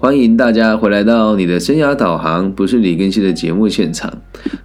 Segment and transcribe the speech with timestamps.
[0.00, 4.10] 欢迎大家回来到你的生涯导航，不是李根熙的节目现场。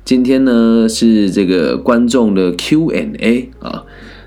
[0.06, 3.84] 今天呢是这个观众的 Q&A 啊。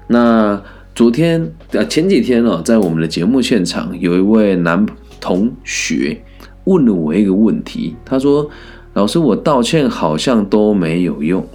[0.08, 0.62] 那
[0.94, 4.84] 昨天啊前几天哦，在我们的节目现场，有一位男
[5.18, 6.22] 同学
[6.64, 8.50] 问了我一个问题，他说
[8.92, 11.48] ：“老师，我道歉好像都没有用，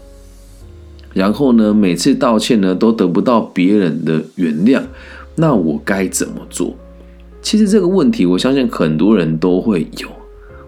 [1.13, 4.81] 然后呢，每次道歉呢都得不到别人的原谅，
[5.35, 6.75] 那我该怎么做？”
[7.43, 10.07] 其实这个问题，我相信很多人都会有。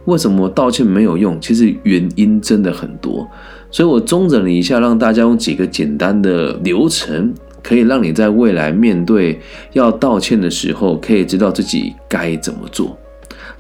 [0.04, 1.42] 为什么道歉没有用？
[1.42, 3.28] 其实原因真的很多，
[3.72, 7.34] 所以我中整了一下，让大家用几个简单的流程，
[7.64, 9.40] 可以让你在未来面对
[9.74, 12.96] 要道歉的时候，可以知道自己该怎么做。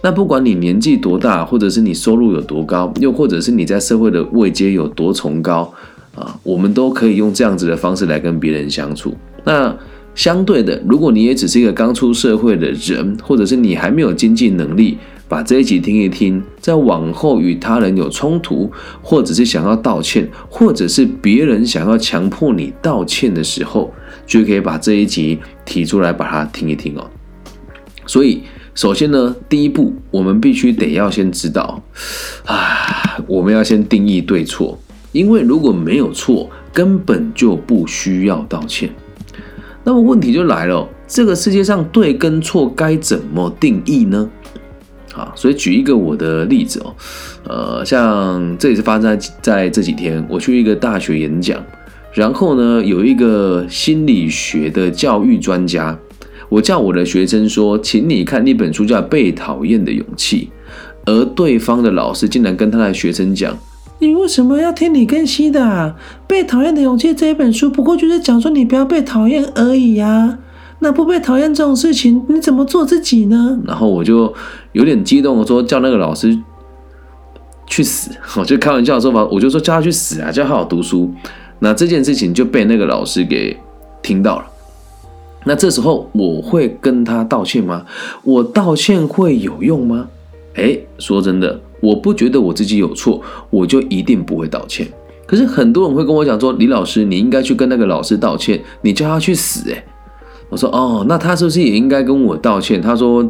[0.01, 5.73] 那不管你年纪多大，或者是你收入有多高，又或者是你在社会的位阶有多崇高
[6.13, 9.15] 啊，我们都可以用这样子的方式来跟别人相处。
[9.43, 9.75] 那
[10.15, 14.97] 相对的，如果你也只是一个刚出社会的人，或者是你还没有经济能力，
[15.27, 23.93] 把这一集听一听，在往后与他人有冲突，或者是想要道歉，或者是别人想要强迫你道歉的时候，
[24.25, 27.05] 就可以把这一集提出来，把它听一听哦。
[28.05, 28.41] 所以，
[28.73, 31.83] 首先呢，第一步，我们必须得要先知道，
[32.45, 34.79] 啊，我们要先定义对错，
[35.11, 38.89] 因为如果没有错，根本就不需要道歉。
[39.85, 44.27] 那么问题就来了，这个世界上对跟错该怎么定义呢？
[45.13, 46.95] 啊，所以举一个我的例子哦，
[47.47, 51.63] 呃，像这也是发生在在这几天，我去一个大学演讲，
[52.13, 55.95] 然后呢，有一个心理学的教育专家，
[56.49, 60.49] 我叫我的学生说，请你看一本书叫《被讨厌的勇气》，
[61.11, 63.55] 而对方的老师竟然跟他的学生讲。
[63.99, 65.95] 你为什么要听李根熙的？
[66.27, 70.37] 被讨厌的勇气这一本书，不过就是讲说你不要被讨厌而已呀。
[70.79, 73.57] 那不被讨厌这种事情，你怎么做自己呢？
[73.65, 74.31] 然后我就
[74.73, 76.37] 有点激动的说，叫那个老师
[77.65, 78.11] 去死！
[78.37, 81.09] 我就开玩笑说嘛，我就说叫他去死啊，叫他好好读书。
[81.59, 83.57] 那这件事情就被那个老师给
[84.03, 84.45] 听到了。
[85.45, 87.85] 那这时候我会跟他道歉吗？
[88.23, 90.07] 我道歉会有用吗？
[90.55, 91.59] 哎，说真的。
[91.85, 94.87] 我不觉得我自己有错，我就一定不会道歉。
[95.27, 99.85] 可是很多人会跟我讲说：“李老师，你应该去跟那个老师道歉，你叫他去死。”哎，
[100.49, 103.27] 我说：“哦，那他是不是也应该跟我道歉？”他说：“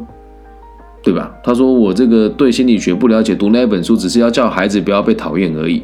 [1.02, 5.84] 对吧？”他说：“我这个对心理学不了解，读那一本书只是要叫孩子不要被讨厌而已。”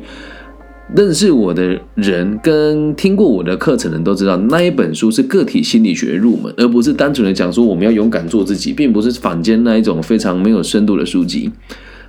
[0.93, 11.49] 认识我的人跟听过我的课程的人都知道，那一本书是个体心理学入门，而不是单纯的讲说我们要勇敢做自己，并不是坊间那一种非常没有深度的书籍。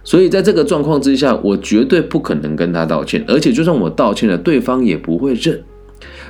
[0.05, 5.63] 所以在这个状况之下，我绝对不可能跟他道歉，而且就算我道歉了，对方也不会认。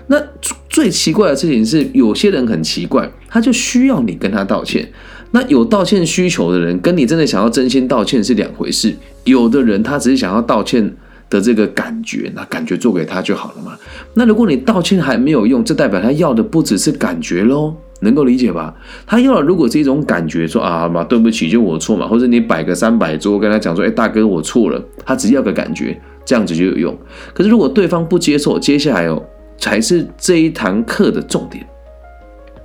[0.08, 0.20] 那
[0.68, 4.90] 最奇怪的事情是，有些人很奇怪，他就需要你跟他道歉。
[5.30, 8.94] 那有道歉需求的人，跟你真的想要真心道歉是两回事。
[9.24, 10.94] 有的人他只是想要道歉
[11.32, 13.72] 的这个感觉，那感觉做给他就好了嘛。
[14.12, 17.74] 那如果你道歉还没有用，这代表他要的不只是感觉喽。
[18.04, 18.74] 能够理解吧？
[19.06, 26.98] 他要的如果是一种感觉，说啊嘛，对不起，就我错嘛，或者你摆个三百桌跟他讲说，哎，大哥，我错了，他只要个感觉，这样子就有用。
[27.32, 29.22] 可是如果对方不接受，接下来哦，
[29.56, 31.64] 才是这一堂课的重点。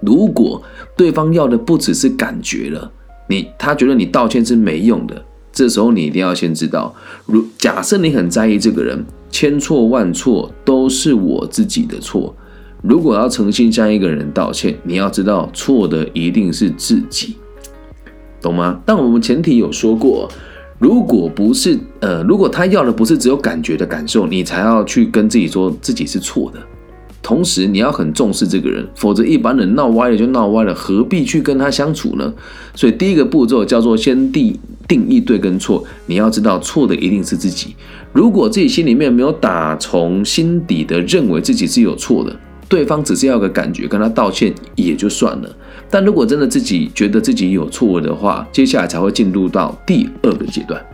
[0.02, 0.60] 如果
[0.96, 2.92] 对方要的不只是感觉了，
[3.30, 5.24] 你他觉得你道歉是没用的，
[5.58, 6.94] 这时候你一定要先知道，
[7.26, 12.36] 如假设你很在意这个人，千错万错都是我自己的错。
[12.84, 17.38] 如果要诚心向一个人道歉，你要知道错的一定是自己，
[18.40, 18.80] 懂吗？
[18.86, 20.30] 但我们前提有说过，
[20.78, 26.60] 如果不是呃，如果他要的不是只有感觉的感受，你才要去跟自己说自己是错的。
[27.22, 32.34] 同时，你要很重视这个人，否则一般人闹歪了就闹歪了，何必去跟他相处呢？
[32.74, 34.58] 所以第一个步骤叫做先定
[34.88, 37.76] 定义对跟错，你要知道错的一定是自己。
[38.14, 42.36] 如果自己心里面没有打从心底的认为自己是有错的。
[42.70, 45.50] 对方只是要个感觉，跟他道歉也就算了。
[45.90, 50.86] 但如果真的自己觉得自己有错的话，接下来才会进入到第二个阶段。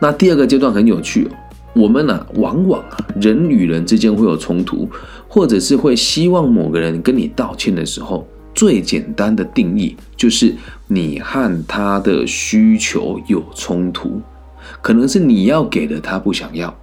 [0.00, 1.30] 那第二个阶段很有趣哦，
[1.76, 4.88] 我们呢，往往啊，人与人之间会有冲突，
[5.28, 10.54] 或者是会希望某个人跟你道歉的时候，最简单的定义就是
[10.86, 14.22] 你和他的需求有冲突，
[14.80, 16.74] 可能是你要给的他不想要，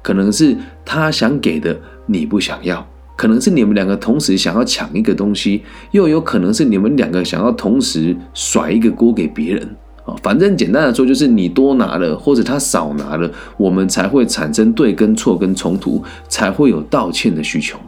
[0.00, 1.76] 可能是他想给的。
[2.08, 10.16] 你不想要，可能是你们两个同时想要抢一个东西，又有可能是你们两个想要同时甩一个锅给别人啊。
[10.22, 17.78] 反正简单的说，就是你多拿了，或者他少拿了，我们才会产生对跟错跟冲突，才会有道歉的需求。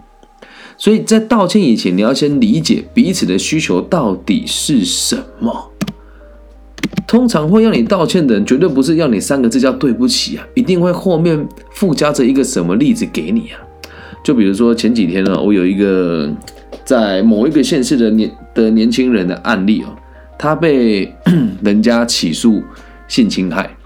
[0.76, 5.70] 所以在道歉以前，你要先理解彼此的需求到底是什么。
[7.06, 13.58] 通常会要你道歉的人，绝对不是要你三个字叫对不起啊，一定会后面附加着一个什么例子给你啊。
[14.22, 16.30] 就比如说前几天呢，我有一个
[16.84, 19.96] 在某一个县市的年的年轻人的案例哦，
[20.38, 21.12] 他被
[21.62, 22.62] 人家起诉
[23.08, 23.76] 性侵害，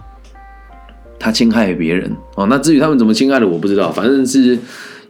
[1.19, 2.47] 他侵害别人哦。
[2.51, 4.59] 那至于他们怎么侵害的，我不知道，反正是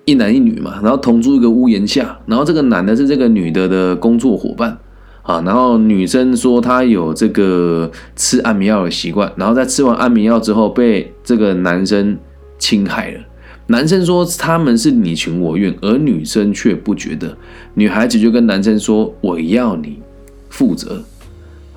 [0.05, 4.79] 一男一女嘛，然后同住一个屋檐下，然后这个男的是这个女的的工作伙伴
[5.23, 12.17] 啊，然后女生说她有这个吃安眠药的习惯，然后在吃完安眠药之后被这个男生
[12.59, 13.21] 侵害了。
[13.69, 17.37] 男生说他们是你情我愿，而女生却不觉得。
[17.75, 20.03] 女孩子就跟男生说：“我要你
[20.51, 21.03] 负责，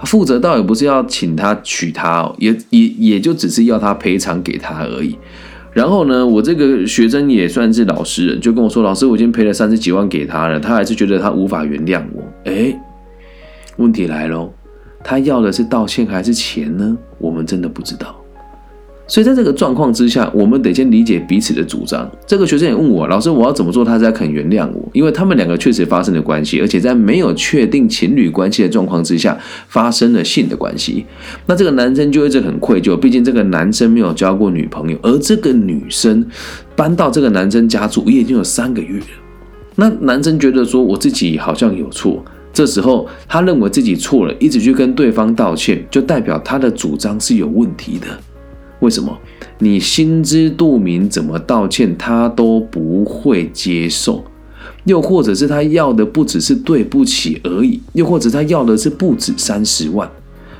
[0.03, 5.17] 负责倒也不是要请他娶她哦，也也也就只是要他赔偿给他而已。”
[5.71, 12.73] 然后呢，我这个学生也算是老实人，就跟我说：“老师，我已经赔了三十几万给他了，他还是觉得他无法原谅我。”哎，
[13.75, 14.53] 问题来喽，
[15.03, 16.97] 他要的是道歉还是钱呢？
[17.17, 18.15] 我们真的不知道。
[19.07, 22.09] 所以在这个状况之下，我们得先理解彼此的主张。
[22.25, 24.84] 这个学生也问我，老师，我要怎么做他才肯原谅我？
[24.95, 29.37] 因为他们两个确实发生了关系，而且在没有确定情侣关系的状况之下
[29.67, 31.05] 发生了性的关系。
[31.45, 36.25] 那这个男生就一直很愧疚，毕竟这个男生没有交过女朋友，而这个女生
[36.75, 39.05] 搬到这个男生家住也已经有三个月了。
[39.75, 42.23] 那男生觉得说，我自己好像有错。
[42.53, 48.07] 这时候他认为自己错了，一直去跟对方道歉，就代表他的主张是有问题的。
[48.79, 49.17] 为什么
[49.59, 54.23] 你心知肚明，怎么道歉他都不会接受？
[54.85, 60.09] 又或者是他要的不只是对不起而已，又或者他要的是不止三十万。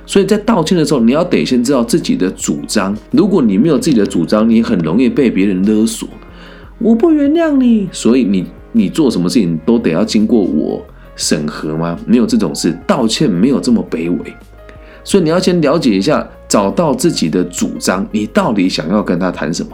[0.06, 2.96] 所以在道歉的时候，你要得先知道自己的主张。
[3.12, 6.08] 如果你没有自己的主张，你很容易被别人勒索。
[6.78, 10.86] 我不原谅你，所以你你做什么事情都得要经过我
[11.16, 11.98] 审核吗？
[12.06, 14.34] 没有这种事，道歉没有这么卑微。
[15.04, 16.28] 所以你要先了解一下。
[16.48, 19.72] 找到自己的主张，你到底想要跟他谈什么？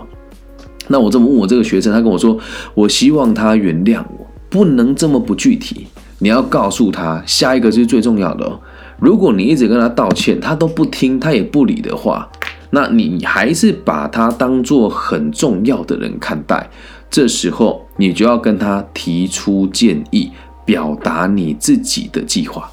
[0.87, 2.35] 那我这么问我这个学生，他跟我说，
[2.73, 5.87] 我希望他原谅我，不能这么不具体。
[6.19, 8.59] 你要告诉他，下一个是最重要的。
[8.99, 12.29] 如果你一直跟他道歉，他都不听，他也不理的话，
[12.69, 16.69] 那你还是把他当做很重要的人看待。
[17.09, 20.29] 这时候，你就要跟他提出建议，
[20.63, 22.69] 表达你自己的计划。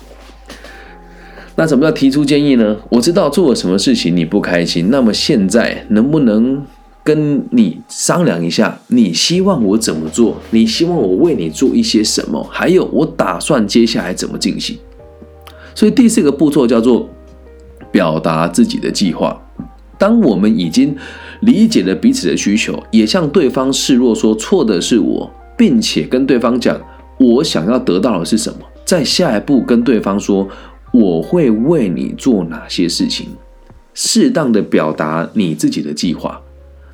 [1.57, 2.77] 那怎么叫提出建议呢？
[2.91, 6.63] 我知道做了什么事情你不开心，那么现在能不能
[7.09, 8.79] 跟你商量一下？
[8.89, 10.37] 你希望我怎么做？
[10.51, 12.47] 你希望我为你做一些什么？
[12.51, 14.77] 还有我打算接下来怎么进行？
[15.75, 17.09] 所以第四个步骤叫做
[17.91, 19.41] 表达自己的计划。
[19.97, 20.95] 当我们已经
[21.41, 26.79] 理解了彼此的需求，也向对方示弱说错的是我，并且跟对方讲
[27.19, 30.47] 我想要得到的是什么，再下一步跟对方说。
[30.91, 33.27] 我会为你做哪些事情？
[33.93, 36.41] 适当的表达你自己的计划。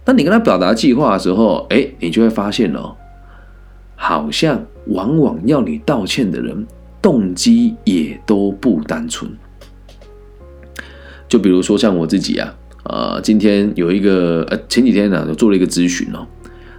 [0.04, 2.94] 当你跟他表达计划的时候，哎，你就会发现哦，
[3.96, 6.66] 好像往往要你道歉的人
[7.00, 9.30] 动机也都不单纯。
[11.26, 12.54] 就比如说像我自己啊，
[12.84, 16.26] 呃，今天有一个呃，前几天呢，做了一个咨询哦，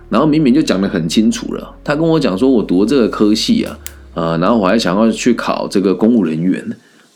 [0.10, 3.78] 然后明明就讲得很清楚了，他跟我讲说我读这个科系啊，
[4.14, 6.64] 呃，然后我还想要去考这个公务人员。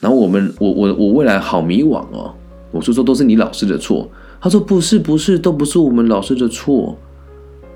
[0.02, 2.34] 然后我们，我我我未来好迷惘哦。
[2.72, 4.10] 我说说都是你老师的错。
[4.42, 6.98] 他说不是不是，都不是我们老师的错，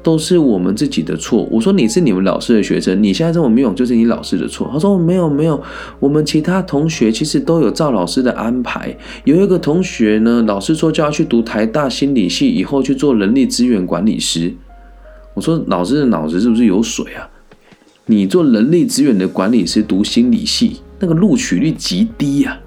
[0.02, 1.48] 都是我们自己的错。
[1.52, 4.70] 我说你是你们老师的学生，你现在这么没有，就是你老师的错。
[4.72, 5.62] 他说没有没有，
[6.00, 8.96] 我们其他同学其实都有照老师的安排。
[9.26, 14.54] 有一个同学呢，老师说叫他去读台大心理系，以后去做人力资源管理师。
[15.34, 17.30] 我说老师的脑子是不是有水啊？
[18.06, 20.78] 你做人力资源的管理师，读心理系。
[21.00, 22.58] 那个录取率极低呀，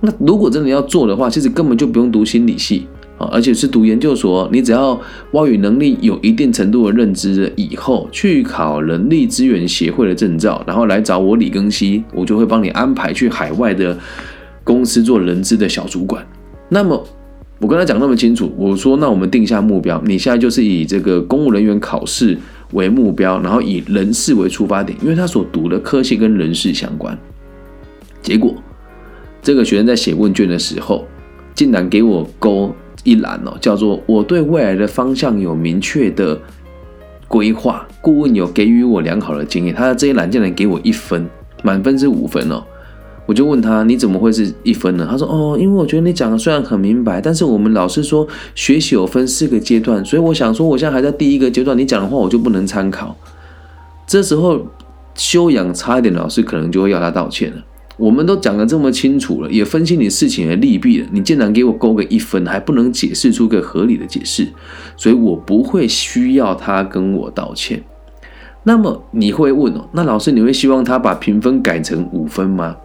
[0.00, 2.86] 那如果真的要做的话，其实根本就不用读心理系
[3.18, 4.48] 啊，而且是读研究所。
[4.52, 5.00] 你只要
[5.32, 13.96] 外语能力有一定程度的认知了以后，去考人力资源协会的证照，然后来找我李庚希，我就会帮你安排去海外的
[14.62, 16.26] 公司做人资的小主管。
[16.68, 17.06] 那么
[17.60, 22.36] 我跟他讲那么清楚，我说那我们定下目标，你现在就是以这个公务人员考试
[22.72, 27.16] 为目标，然后以人事为出发点，因为他所读的科系跟人事相关。
[28.20, 28.54] 结果，
[29.40, 31.06] 这个学生在写问卷的时候，
[31.54, 36.38] 竟然给我勾一栏哦，叫做“我对未来的方向有明确的
[37.28, 39.74] 规划”，顾问有给予我良好的经验。
[39.74, 41.28] 他的这一栏竟然给我一分，
[41.62, 42.64] 满分是五分哦。
[43.26, 53.16] 我就问他：“你怎么会是一分呢？”他说：“哦，因为我觉得你讲的虽然很明白，但是我们老师说学习有分四个阶段，所以我想说，我现在还在第一个阶段，你讲的话我就不能参考。”
[54.06, 54.60] 这时候
[55.14, 57.64] 修养差一点的老师可能就会要他道歉了。
[57.96, 64.48] 我们都讲得这么清楚了，也分析你事情的利弊了，你竟然给我勾个一分，还不能解释出个合理的解释，
[64.96, 67.82] 所以我不会需要他跟我道歉。
[68.64, 72.76] 那么你会问哦，那老师你会希望他把评分改成五分吗？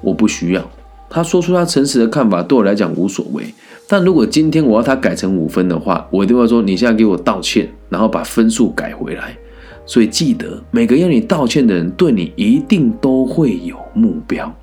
[0.00, 0.70] 我不需要，
[1.08, 3.54] 他说出他诚实的看法，对我来讲无所谓。
[3.88, 9.38] 但如果今天我要他改成五分的话，我一定会说你现在给我道歉，然后把分数改回来。
[9.88, 14.54] 所以记得，每个要你道歉的人，对你一定都会有目标，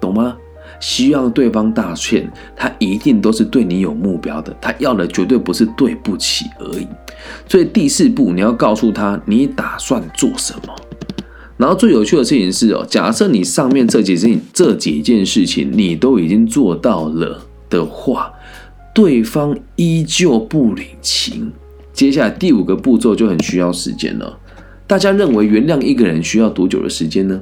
[0.00, 0.36] 懂吗？
[0.80, 6.88] 希望对方道歉，他一定都是对你有目标的，他要的绝对不是对不起而已。
[7.46, 10.74] 所以第四步，你要告诉他你打算做什么。
[11.56, 17.40] 然后最有趣的事情是哦，假设你上面这几件这几件事情你都已经做到了
[17.70, 18.32] 的话，
[18.92, 21.52] 对方依旧不领情。
[21.92, 24.38] 接下来第五个步骤就很需要时间了。
[24.86, 27.40] 大家认为原谅一个人需要多久的时间呢？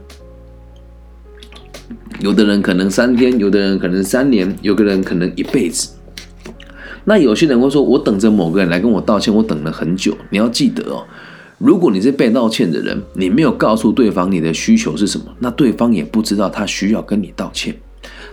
[2.21, 5.91] 有的人可能三天，有的人可能三年，有个人可能一辈子。
[7.05, 11.07] 那有些人会说：“我等着某个人来跟我道歉，我等了很久。”你要记得哦，
[11.57, 17.75] 如果你是被道歉的人，你没有告诉对方你的需求是什么，那对方也不知道他需要跟你道歉。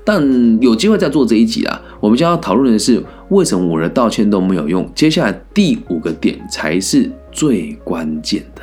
[0.08, 4.90] 但有机会再做这一集啊，我们将要讨论的是为什么我的道歉都没有用。
[4.96, 8.62] 接下来第五个点才是最关键的。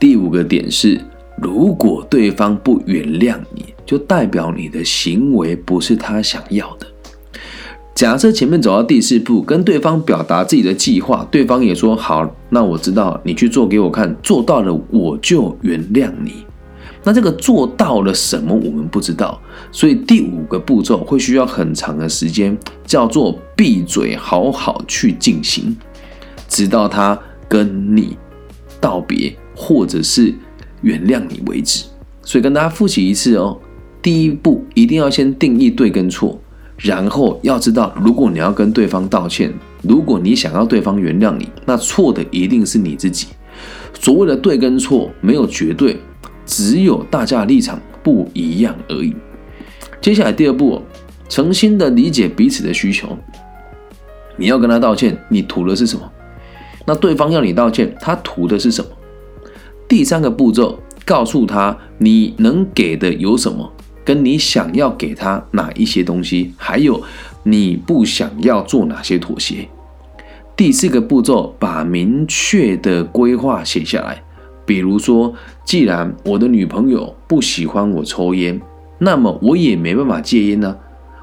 [0.00, 0.98] 第五个点是，
[1.36, 6.86] 如果对方不原谅你，就代表你的行为不是他想要的。
[7.94, 16.46] 假设前面走到第四步，跟对方表达自己的计划，对方也说好，那我知道，你去做给我看，做到了我就原谅你。
[17.04, 18.54] 那这个做到了什么？
[18.54, 19.40] 我们不知道，
[19.70, 25.76] 所以第五个步骤会需要很长的时间，叫做闭嘴，好好去进行，
[26.48, 27.18] 直到他
[27.48, 28.16] 跟你
[28.80, 30.32] 道别，或者是
[30.82, 31.84] 原谅你为止。
[32.22, 33.58] 所以跟大家复习一次哦，
[34.00, 36.40] 第一步一定要先定义对跟错，
[36.76, 43.26] 然后要知道，如果你要跟对方道歉，如果你想要对方原谅你，那错的一定是你自己。
[44.00, 45.98] 所谓的对跟错，没有绝对。
[46.52, 49.16] 只有大家的立场不一样而已。
[50.02, 50.82] 接下来第二步，
[51.26, 53.16] 诚心的理解彼此的需求。
[54.36, 56.12] 你要跟他道歉，你图的是什么？
[56.84, 58.90] 那对方要你道歉，他图的是什么？
[59.88, 63.72] 第三个步骤，告诉他你能给的有什么，
[64.04, 67.02] 跟你想要给他哪一些东西，还有
[67.44, 69.66] 你不想要做哪些妥协。
[70.54, 74.22] 第四个步骤，把明确的规划写下来。
[74.64, 78.60] 比如说，既然我的女朋友不喜欢我抽烟，
[78.98, 80.76] 那么我也没办法戒烟呢。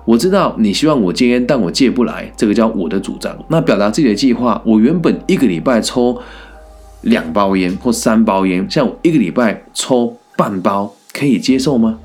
[0.06, 3.38] 我知道你希望我戒烟，但我戒不来，这个叫我的主张。
[3.48, 6.20] 那表达自己的计划，我原本一个礼拜抽
[7.02, 12.00] 两包烟或三包烟，像我一个礼拜抽半包，可以接受吗？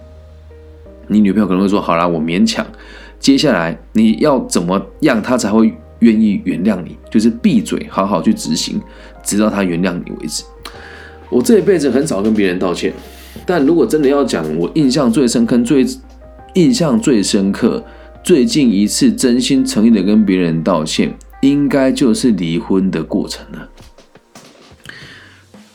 [1.06, 2.66] 你女朋友可能会说：“好啦，我勉强。”
[3.18, 6.96] 接下来你要怎么样，她才会愿意原谅你？
[7.10, 8.78] 就是闭嘴，好好去执行，
[9.22, 10.44] 直到她原谅你为止。
[11.34, 12.92] 我这一辈子很少跟别人道歉，
[13.44, 15.84] 但如果真的要讲，我印象最深刻、最
[16.52, 17.82] 印象最深刻、
[18.22, 21.12] 最近一次真心诚意的跟别人道歉，
[21.42, 23.68] 应该就是离婚的过程了。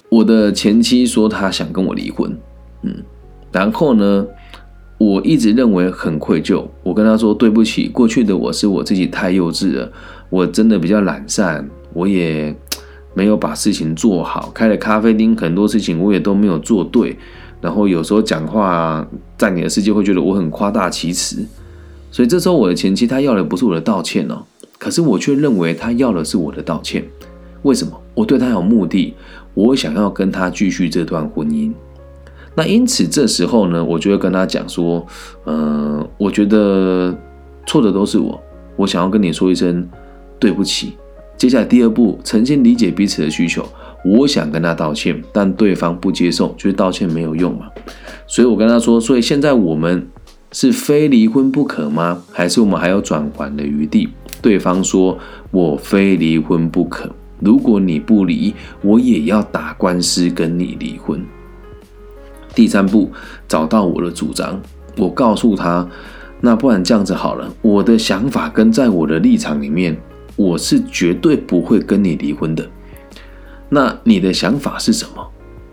[0.08, 2.34] 我的前妻说她想跟我离婚，
[2.84, 3.04] 嗯，
[3.52, 4.26] 然后呢，
[4.98, 9.92] 我一直认为很愧疚，我跟她说对不起，过去的我是我自己太幼稚了，
[10.30, 12.56] 我真的比较懒散，我也。
[13.14, 17.18] 没有把事情做好，开了咖啡厅，很多事情我也都没有做对。
[17.62, 19.06] 然后有时候讲话，
[19.38, 21.46] 在你的世界会觉得我很夸大其词。
[22.12, 24.44] 所以这时候我的前妻她要的不是我的道歉哦，
[24.78, 27.06] 可是我却认为她要的是我的道歉。
[27.64, 28.00] 为什么？
[28.14, 29.14] 我对她有目的，
[29.54, 31.74] 我想要跟她继续这段婚姻。
[32.56, 35.06] 那因此这时候呢，我就会跟她讲说，
[35.46, 37.14] 嗯，我觉得
[37.68, 38.42] 错的都是我，
[38.78, 39.88] 我想要跟你说一声
[40.40, 40.94] 对不起。
[41.40, 43.66] 接下来第二步，诚心理解彼此的需求。
[44.04, 47.68] 我想跟他道歉，但对方不接受，就是道歉没有用嘛。
[48.28, 50.06] 所以我跟他说，所以现在我们
[50.52, 52.22] 是非离婚不可吗？
[52.34, 54.10] 还是我们还有转圜的余地？
[54.42, 55.18] 对方说，
[55.52, 57.10] 我非离婚不可。
[57.40, 61.26] 如果你不离，我也要打官司跟你离婚。
[62.54, 63.10] 第三步，
[63.48, 64.62] 找到我的主张。
[64.98, 65.88] 我告诉他，
[66.42, 69.98] 那不然这样子好了，我的想法跟在我的立场里面。
[70.40, 72.66] 我是绝对不会跟你离婚的。
[73.68, 75.28] 那你的想法是什么？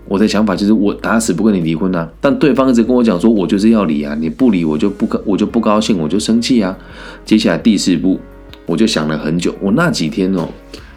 [0.08, 2.08] 我的想法就是我打死不跟你离婚啊！
[2.20, 4.16] 但对方一直跟我讲说，我就是要离啊！
[4.20, 6.76] 你不离，我就不高，我就不高兴，我就生气啊！
[7.24, 8.18] 接下来第四步，
[8.66, 9.54] 我就想了很久。
[9.60, 10.48] 我那几天哦，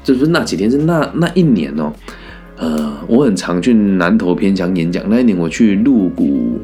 [0.03, 1.93] 就是那几天是那那一年哦，
[2.57, 5.03] 呃，我很常去南投偏乡演讲。
[5.07, 6.59] 那一年我去鹿谷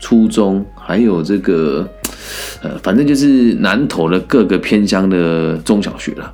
[0.00, 1.88] 初中，还有这个
[2.62, 6.32] 呃，反正就是南投的各个偏乡的中小学了。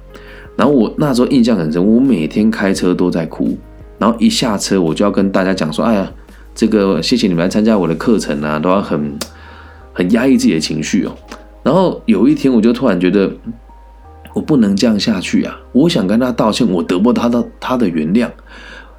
[0.56, 3.56] 然后我那时候印象很深，我每天开车都在哭，
[3.98, 6.12] 然后一下车我就要跟大家讲说：“哎呀，
[6.54, 9.18] 这个谢谢你们来参加我的课程啊！”都要很
[9.92, 11.12] 很压抑自己的情绪哦。
[11.62, 13.30] 然后有一天我就突然觉得。
[14.34, 15.58] 我不能这样下去啊！
[15.72, 18.28] 我想跟他道歉，我得不到他的他的原谅。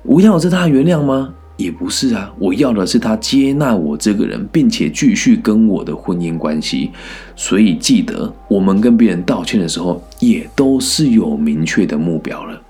[0.04, 1.34] 我要是他的原谅吗？
[1.60, 6.90] 也不是啊，我要的是他接纳我这个人，并且继续跟我的婚姻关系。
[7.36, 12.62] 所以记得，我们跟别人道歉的时候，也都是有明确的目标了。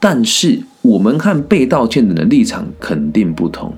[0.00, 3.70] 但是我们和被道歉的人立场肯定不同。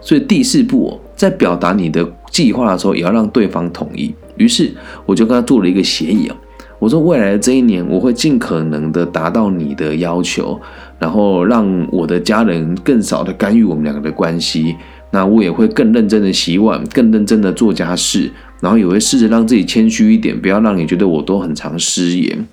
[0.00, 4.12] 所以第四步，在表达你的计划的时候，也要让对方同意。
[4.36, 4.74] 于是
[5.06, 6.36] 我就跟他做了一个协议啊。
[6.80, 10.60] 我说，未来的这一年，我会尽可能的达到你的要求，
[11.04, 14.74] 然后让我的家人更少的干预我们两个的关系。
[15.10, 18.30] 那我也会更认真的洗碗，更认真的做家事，
[18.62, 22.48] 然后也会试着让自己谦虚一点，不要让你觉得我都很常失言。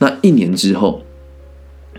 [0.00, 1.00] 那一年之后，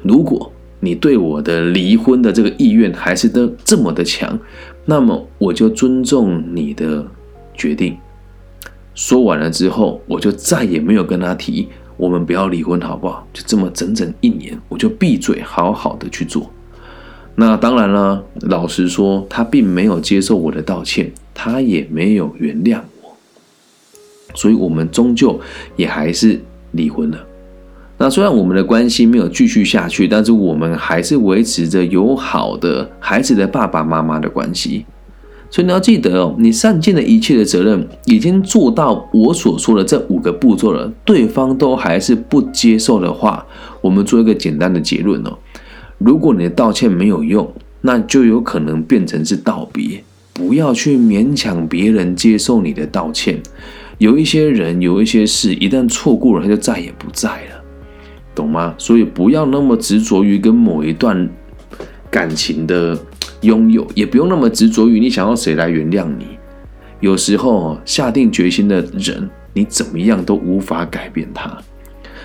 [0.04, 4.38] 如果你对我的离婚的这个意愿还是都这么的强，
[4.86, 7.04] 那么我就尊重你的
[7.56, 7.98] 决定。
[8.94, 13.26] 说完了之后，我就再也没有跟他提我们不要离婚，好不好？
[13.34, 16.52] 就这么整整一年，我就闭嘴，好好的去做。
[17.36, 23.16] 那当然了，老实说，他并没有接受我的道歉，他也没有原谅我，
[24.34, 25.40] 所以我们终究
[25.76, 27.18] 也还是离婚了。
[27.98, 34.86] 那虽然我们的关系没有继续下去，但是我们还是维持着友好的孩子的爸爸妈妈的关系。
[35.56, 40.92] 所以你要记得哦，你善尽的一切的责任，已经做到我所说的这五个步骤了。
[41.06, 43.46] 对方都还是不接受的话，
[43.80, 45.38] 我们做一个简单的结论哦。
[45.98, 50.04] 如果你的道歉没有用，那就有可能变成是道别。
[50.34, 53.42] 不要去勉强别人接受你的道歉。
[53.98, 57.64] 有一些人，有一些事，一旦错过了，他就再也不在了，
[58.36, 58.76] 懂吗？
[58.78, 61.30] 所以不要那么执着于跟某一段
[62.16, 62.98] 感情的。
[63.42, 66.26] 拥有也不用那么执着于你想要谁来原谅你。
[67.00, 71.56] 有时候下定决心的人，你怎么样都无法改变他。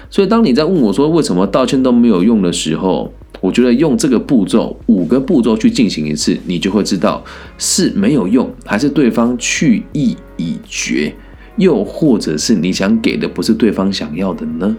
[0.08, 7.22] 所以当你在问我说为什么道歉都没有用的时候，我觉得用这个步骤五个步骤去进行一次，你就会知道
[7.58, 11.12] 是没有用，还是对方去意已决，
[11.56, 14.74] 又或者是你想给的不是对方想要的呢？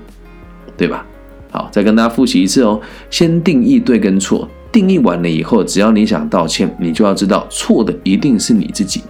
[0.75, 1.05] 对吧？
[1.51, 2.81] 好，再跟大家复习一次哦。
[3.11, 4.49] 先定义对跟错。
[4.71, 9.01] 定义完了以后，只要你想道歉，你就要知道错的一定是你自己。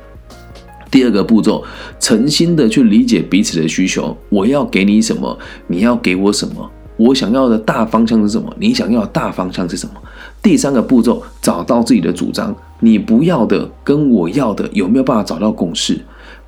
[0.90, 1.64] 第二个步骤，
[2.00, 4.16] 诚心的去理解彼此的需求。
[4.30, 6.70] 我要给你什么，你要给我什么？
[6.98, 8.54] 我想要的大方向是什么？
[8.60, 9.94] 你想要的大方向是什么？
[10.42, 12.54] 第三个步骤，找到自己的主张。
[12.80, 16.00] 你不要的跟我要的有没有办法找到共识？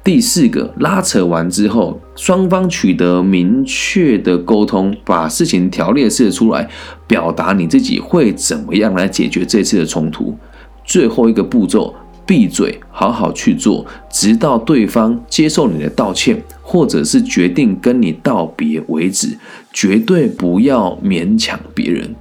[0.03, 6.69] 第四个拉扯完之后，双方取得明确的沟通，把事情条列式出来，
[7.07, 10.37] 表达你自己会怎么样来解决这次的冲突。
[10.83, 19.37] 最后一个步骤，闭嘴，好好去做，直到对方接受你的道歉，或者是决定跟你道别为止。
[19.71, 22.13] 绝对不要勉强别人。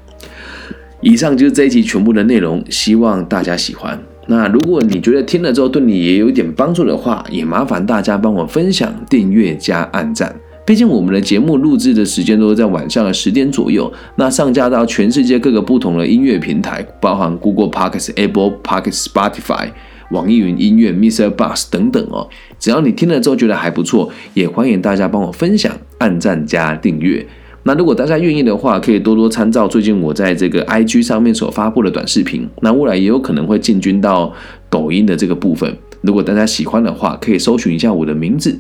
[1.01, 4.01] 以上就是这一集全部的内容，希望大家喜欢。
[4.27, 10.35] 那如果你觉得听了之后对你也有一点帮助的话，也麻烦大家帮我分享、订阅加按赞。
[10.65, 19.71] 毕竟我们的节目录制的时间都是在晚上的十点左右，那上架到全世界各个不同的音乐平台，包含 Google Podcast、Apple Podcast、Spotify、
[20.13, 21.29] 网易云音乐、Mr.
[21.35, 22.29] Bus 等等哦。
[22.61, 27.27] 只要你听了之后觉得还不错，也欢迎大家帮我分享、按赞加订阅。
[27.65, 32.49] 那如果大家愿意的话，可以多多参照最近我在这个 IG 上面所发布的短视频。
[32.61, 34.33] 那未来也有可能会进军到
[34.69, 35.77] 抖音的这个部分。
[36.01, 38.59] 如果大家喜欢的话，可以搜寻一下我的名字。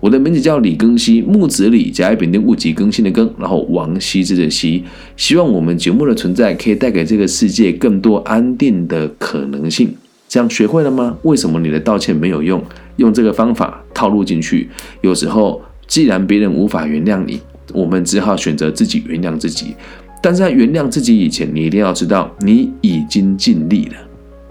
[0.00, 4.82] 我的名字叫李更新，木子李，甲乙丙丁戊己更新的更，然后王羲之的羲。
[5.16, 9.94] 希望我们节目的存在可以带给这个世界更多安定的可能性。
[10.28, 11.16] 这样学会了吗？
[11.22, 12.60] 为什么你的道歉没有用？
[12.96, 14.68] 用这个方法套路进去。
[15.02, 17.38] 有时候，既然别人无法原谅你。
[17.72, 19.74] 我们只好选择自己原谅自己，
[20.22, 23.96] 但是在原谅自己以前，你一定要知道你已经尽力了，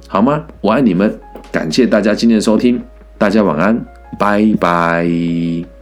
[0.08, 0.44] 好吗？
[0.62, 1.20] 我爱你们，
[1.52, 2.82] 感谢大家今天的收听，
[3.18, 3.86] 大家晚安，
[4.18, 5.81] 拜拜。